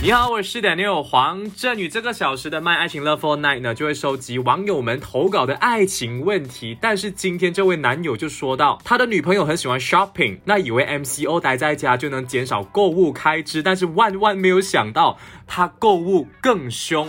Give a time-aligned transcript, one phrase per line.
[0.00, 1.88] 你好，我是 Daniel 黄振宇。
[1.88, 6.78] 这个小时的卖爱情 Love for Night 呢，就会收集网友们投稿的爱情问题。
[6.80, 17.08] 但是今天这位男友就说到，他的女朋友很喜欢 shopping，那以为 MCO 待在家就能减少购物开支，但是万万没有想到，他购物更凶。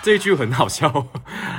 [0.00, 1.08] 这句很好笑，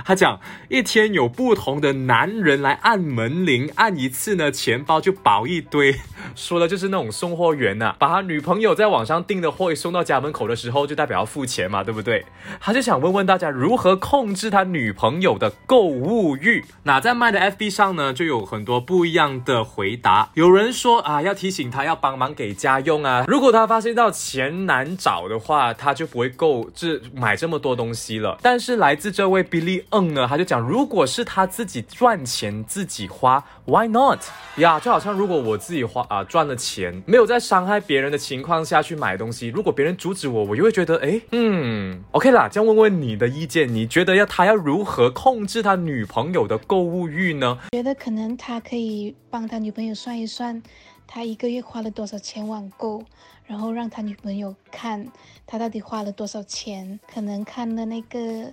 [0.05, 0.39] 他讲
[0.70, 5.96] 一天有不同的男人来按门铃，按一次呢，钱包就薄一堆。
[6.36, 12.26] 说的就是那种送货员呐、把他女朋友在网上订的货送到家门口的时候，就代表要付钱嘛，对不对？
[12.60, 16.64] 他就想问问大家如何控制他女朋友的购物欲。
[16.84, 20.30] 那在卖的 FB 上呢，就有很多不一样的回答。
[20.34, 28.38] 有人说啊，要提醒他要帮忙给家用啊，如果他发现到钱难找的话，他就不会购这买这么多东西了。
[28.41, 34.20] 但是来自这位 Billy N 呢，他就讲，如果是他自己赚钱自己花，Why not？
[34.59, 42.48] 呀，就好像如果我自己花啊、赚了钱，没有在伤害别人的情况下去买东西，如果别人阻止我，我就会觉得，哎，嗯，OK 啦。
[42.48, 47.57] 这样问问你的意见，你觉得要他要如何控制他女朋友的购物欲呢？
[47.71, 50.62] 觉得可能他可以帮他女朋友算一算，
[51.07, 53.04] 他一个月花了多少钱网购，
[53.46, 55.05] 然后让他女朋友看
[55.48, 56.99] 他到底花了多少钱。
[57.13, 58.52] 可能看了那个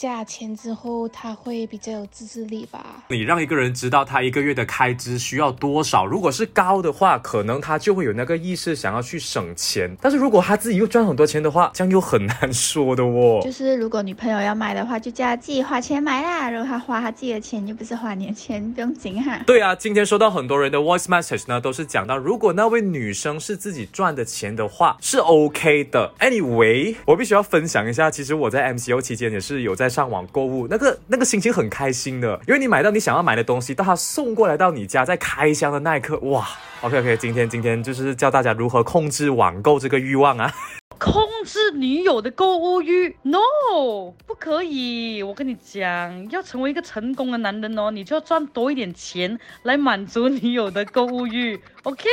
[0.00, 3.04] 价钱之后，他会比较有自制力吧。
[3.08, 9.94] 你让一个人知道他一个月的开支需要多少，如果是高的话，可能他就会有那个意识想要去省钱。
[10.00, 13.40] 但是如果他自己又赚很多钱的话，这样又很难说的哦。
[13.44, 16.50] 就是如果女朋友要买的话，就叫她自己花钱买啦。
[16.50, 19.42] 如果她花她自己的钱，又不是花你的钱，不用紧哈。
[19.46, 26.14] 对啊，今天收到很多人的 voice message 呢，都是讲到，如果那位女生是自己赚的钱的话，是 OK 的。
[26.20, 36.48] Anyway，我必须要分享一下，其实我在 MCO 期间也是有在上网购物，那个那个心情很开心的，因为你买到你想要买的东西，到他送过来到你家，在开箱的那一刻，哇
[36.82, 40.54] ，OK OK，今天今天就是教大家如何控制网购这个欲望啊。
[40.98, 45.22] 控制女友的购物欲？No，不可以。
[45.22, 51.58] 我跟你讲，要成为一个成功的男人哦，你就要赚多一点钱来满足女友的购物欲。
[51.84, 52.04] OK？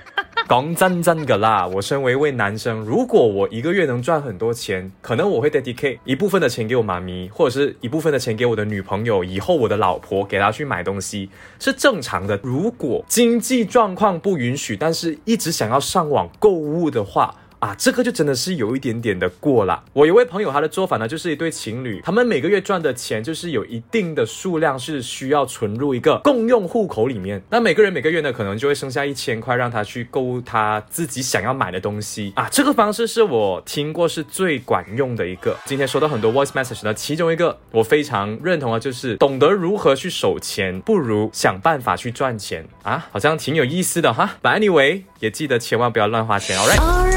[0.46, 12.38] 讲真真噶啦，我身为一位男生，如果我一个月能赚很多钱，可能我会 dedicate 一部分的钱给我妈咪，或者是一部分的钱给我的女朋友，以后我的老婆给她去买东西，是正常的。
[12.42, 17.34] 如果经济状况不允许，但是一直想要上网购物的话，
[17.64, 19.82] 啊，这个就真的是有一点点的过了。
[19.94, 27.42] 我有位朋友，他的做法呢，就是一对情侣，他们每个月赚的钱就是有一定的数量是需要存入一个共用户口里面。
[27.48, 32.50] 那每个人每个月呢，可能就会剩下一千块，让他去购物他自己想要买的东西啊。
[32.52, 35.56] 这个方式是我听过是最管用的一个。
[35.64, 44.34] 今天收到很多 voice message 呢，其中一个我非常认同的，就是懂得如何去守钱，不如想办法去赚钱啊，好像挺有意思的哈。
[44.42, 47.13] But anyway，也记得千万不要乱花钱，alright。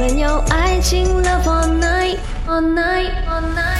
[0.00, 2.16] 们有爱情，Love all night,
[2.48, 3.79] all night, all night。